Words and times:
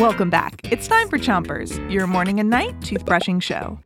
Welcome 0.00 0.30
back. 0.30 0.62
It's 0.72 0.88
time 0.88 1.10
for 1.10 1.18
Chompers, 1.18 1.78
your 1.92 2.06
morning 2.06 2.40
and 2.40 2.48
night 2.48 2.80
toothbrushing 2.80 3.42
show. 3.42 3.78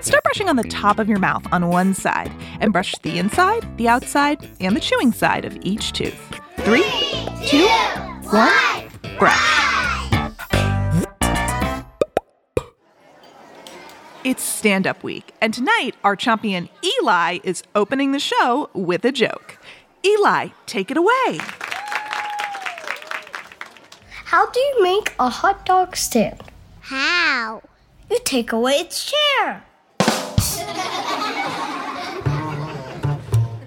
Start 0.00 0.24
brushing 0.24 0.48
on 0.48 0.56
the 0.56 0.64
top 0.64 0.98
of 0.98 1.08
your 1.08 1.20
mouth 1.20 1.46
on 1.52 1.68
one 1.68 1.94
side 1.94 2.32
and 2.58 2.72
brush 2.72 2.92
the 3.02 3.20
inside, 3.20 3.64
the 3.78 3.86
outside, 3.86 4.48
and 4.58 4.74
the 4.74 4.80
chewing 4.80 5.12
side 5.12 5.44
of 5.44 5.56
each 5.62 5.92
tooth. 5.92 6.18
Three, 6.62 6.82
two, 7.46 7.68
one, 8.30 8.90
brush. 9.16 10.10
It's 14.24 14.42
stand 14.42 14.88
up 14.88 15.04
week, 15.04 15.30
and 15.40 15.54
tonight 15.54 15.94
our 16.02 16.16
champion 16.16 16.68
Eli 16.84 17.38
is 17.44 17.62
opening 17.76 18.10
the 18.10 18.18
show 18.18 18.70
with 18.74 19.04
a 19.04 19.12
joke. 19.12 19.56
Eli, 20.04 20.48
take 20.66 20.90
it 20.90 20.96
away. 20.96 21.38
How 24.28 24.44
do 24.50 24.60
you 24.60 24.82
make 24.82 25.14
a 25.18 25.30
hot 25.30 25.64
dog 25.64 25.96
stand? 25.96 26.42
How? 26.80 27.62
You 28.10 28.18
take 28.26 28.52
away 28.52 28.74
its 28.74 29.10
chair. 29.10 29.64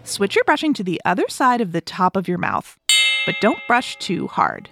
Switch 0.04 0.36
your 0.36 0.44
brushing 0.44 0.76
to 0.76 0.84
the 0.84 1.02
other 1.04 1.28
side 1.30 1.62
of 1.62 1.72
the 1.72 1.82
top 1.82 2.16
of 2.16 2.28
your 2.28 2.38
mouth, 2.38 2.78
but 3.26 3.34
don't 3.42 3.58
brush 3.66 3.96
too 3.96 4.28
hard. 4.28 4.70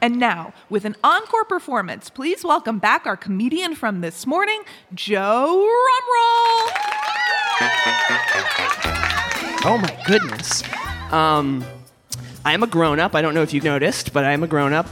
And 0.00 0.18
now, 0.18 0.52
with 0.68 0.84
an 0.84 0.96
encore 1.04 1.44
performance, 1.44 2.10
please 2.10 2.42
welcome 2.42 2.80
back 2.80 3.06
our 3.06 3.16
comedian 3.16 3.76
from 3.76 4.00
this 4.00 4.26
morning, 4.26 4.62
Joe 4.92 5.54
Rumrill. 5.54 6.72
Oh 9.64 9.78
my 9.80 10.02
goodness. 10.04 10.64
Um, 11.12 11.64
I 12.44 12.54
am 12.54 12.62
a 12.62 12.66
grown 12.66 12.98
up. 12.98 13.14
I 13.14 13.22
don't 13.22 13.34
know 13.34 13.42
if 13.42 13.54
you've 13.54 13.62
noticed, 13.64 14.12
but 14.12 14.24
I 14.24 14.32
am 14.32 14.42
a 14.42 14.48
grown 14.48 14.72
up. 14.72 14.88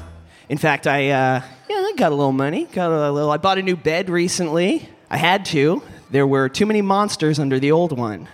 In 0.48 0.56
fact, 0.56 0.86
I 0.86 1.10
uh, 1.10 1.42
yeah, 1.68 1.76
I 1.76 1.94
got 1.96 2.12
a 2.12 2.14
little 2.14 2.32
money. 2.32 2.66
Got 2.66 2.92
a 2.92 3.10
little. 3.10 3.30
I 3.30 3.38
bought 3.38 3.58
a 3.58 3.62
new 3.62 3.76
bed 3.76 4.08
recently. 4.08 4.88
I 5.10 5.16
had 5.16 5.44
to. 5.46 5.82
There 6.10 6.26
were 6.26 6.48
too 6.48 6.66
many 6.66 6.80
monsters 6.80 7.40
under 7.40 7.58
the 7.58 7.72
old 7.72 7.96
one. 7.96 8.28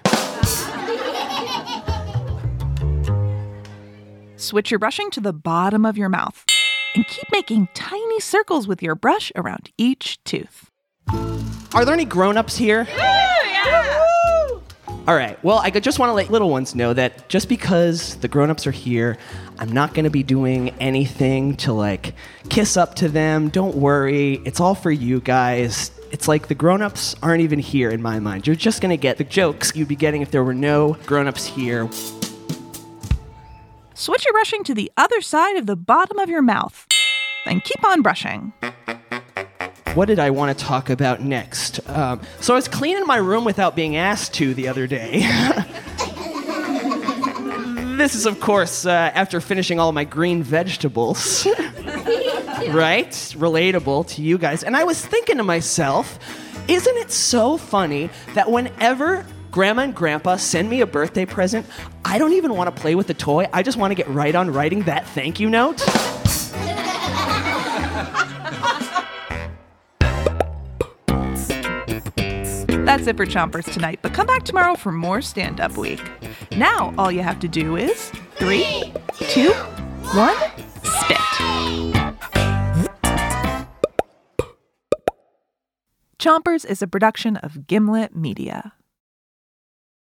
Switch 4.36 4.70
your 4.70 4.78
brushing 4.78 5.10
to 5.10 5.20
the 5.20 5.32
bottom 5.32 5.86
of 5.86 5.96
your 5.96 6.10
mouth 6.10 6.44
and 6.94 7.06
keep 7.06 7.30
making 7.32 7.68
tiny 7.74 8.20
circles 8.20 8.68
with 8.68 8.82
your 8.82 8.94
brush 8.94 9.32
around 9.34 9.70
each 9.78 10.22
tooth. 10.24 10.70
Are 11.74 11.84
there 11.84 11.94
any 11.94 12.04
grown 12.04 12.36
ups 12.36 12.56
here? 12.56 12.86
All 15.06 15.14
right. 15.14 15.42
Well, 15.44 15.58
I 15.58 15.70
just 15.70 16.00
want 16.00 16.10
to 16.10 16.14
let 16.14 16.30
little 16.30 16.50
ones 16.50 16.74
know 16.74 16.92
that 16.92 17.28
just 17.28 17.48
because 17.48 18.16
the 18.16 18.26
grown-ups 18.26 18.66
are 18.66 18.72
here, 18.72 19.16
I'm 19.58 19.70
not 19.70 19.94
going 19.94 20.02
to 20.02 20.10
be 20.10 20.24
doing 20.24 20.70
anything 20.80 21.56
to 21.58 21.72
like 21.72 22.12
kiss 22.48 22.76
up 22.76 22.96
to 22.96 23.08
them. 23.08 23.48
Don't 23.48 23.76
worry. 23.76 24.42
It's 24.44 24.58
all 24.58 24.74
for 24.74 24.90
you 24.90 25.20
guys. 25.20 25.92
It's 26.10 26.26
like 26.26 26.48
the 26.48 26.56
grown-ups 26.56 27.14
aren't 27.22 27.42
even 27.42 27.60
here 27.60 27.90
in 27.90 28.02
my 28.02 28.18
mind. 28.18 28.48
You're 28.48 28.56
just 28.56 28.80
going 28.80 28.90
to 28.90 28.96
get 28.96 29.16
the 29.16 29.24
jokes 29.24 29.76
you'd 29.76 29.86
be 29.86 29.94
getting 29.94 30.22
if 30.22 30.32
there 30.32 30.42
were 30.42 30.54
no 30.54 30.94
grown-ups 31.06 31.46
here. 31.46 31.88
Switch 33.94 34.24
your 34.24 34.32
brushing 34.32 34.64
to 34.64 34.74
the 34.74 34.90
other 34.96 35.20
side 35.20 35.56
of 35.56 35.66
the 35.66 35.76
bottom 35.76 36.18
of 36.18 36.28
your 36.28 36.42
mouth 36.42 36.84
and 37.46 37.62
keep 37.62 37.84
on 37.84 38.02
brushing. 38.02 38.52
What 39.96 40.08
did 40.08 40.18
I 40.18 40.28
want 40.28 40.56
to 40.56 40.62
talk 40.62 40.90
about 40.90 41.22
next? 41.22 41.80
Um, 41.88 42.20
so 42.42 42.52
I 42.52 42.56
was 42.56 42.68
cleaning 42.68 43.06
my 43.06 43.16
room 43.16 43.46
without 43.46 43.74
being 43.74 43.96
asked 43.96 44.34
to 44.34 44.52
the 44.52 44.68
other 44.68 44.86
day. 44.86 45.20
this 47.96 48.14
is, 48.14 48.26
of 48.26 48.38
course, 48.38 48.84
uh, 48.84 48.90
after 48.90 49.40
finishing 49.40 49.80
all 49.80 49.92
my 49.92 50.04
green 50.04 50.42
vegetables. 50.42 51.46
right? 52.68 53.08
Relatable 53.08 54.06
to 54.08 54.20
you 54.20 54.36
guys. 54.36 54.62
And 54.62 54.76
I 54.76 54.84
was 54.84 55.02
thinking 55.02 55.38
to 55.38 55.42
myself, 55.42 56.18
isn't 56.68 56.96
it 56.98 57.10
so 57.10 57.56
funny 57.56 58.10
that 58.34 58.50
whenever 58.50 59.24
grandma 59.50 59.84
and 59.84 59.94
grandpa 59.94 60.36
send 60.36 60.68
me 60.68 60.82
a 60.82 60.86
birthday 60.86 61.24
present, 61.24 61.64
I 62.04 62.18
don't 62.18 62.34
even 62.34 62.54
want 62.54 62.68
to 62.68 62.82
play 62.82 62.96
with 62.96 63.06
the 63.06 63.14
toy. 63.14 63.48
I 63.50 63.62
just 63.62 63.78
want 63.78 63.92
to 63.92 63.94
get 63.94 64.08
right 64.08 64.34
on 64.34 64.52
writing 64.52 64.82
that 64.82 65.06
thank 65.06 65.40
you 65.40 65.48
note? 65.48 65.82
That's 72.86 73.08
it 73.08 73.16
for 73.16 73.26
Chompers 73.26 73.72
tonight, 73.72 73.98
but 74.00 74.14
come 74.14 74.28
back 74.28 74.44
tomorrow 74.44 74.76
for 74.76 74.92
more 74.92 75.20
stand 75.20 75.60
up 75.60 75.76
week. 75.76 76.00
Now, 76.52 76.94
all 76.96 77.10
you 77.10 77.20
have 77.20 77.40
to 77.40 77.48
do 77.48 77.74
is 77.74 78.12
three, 78.36 78.92
two, 79.12 79.50
one, 80.14 80.36
spit. 80.84 81.18
Chompers 86.20 86.64
is 86.64 86.80
a 86.80 86.86
production 86.86 87.36
of 87.38 87.66
Gimlet 87.66 88.14
Media. 88.14 88.72